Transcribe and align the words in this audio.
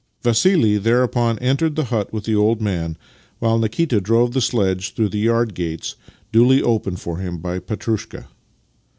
Vassili 0.23 0.79
thereupon 0.79 1.37
entered 1.37 1.75
the 1.75 1.83
hut 1.83 2.11
with 2.11 2.23
the 2.23 2.35
old 2.35 2.59
man, 2.59 2.97
while 3.37 3.59
Nikita 3.59 4.01
drove 4.01 4.31
the 4.31 4.41
sledge 4.41 4.95
through 4.95 5.09
the 5.09 5.19
yard 5.19 5.53
gates, 5.53 5.95
duly 6.31 6.59
opened 6.59 6.99
for 6.99 7.17
him 7.19 7.37
by 7.37 7.59
Petrushka. 7.59 8.25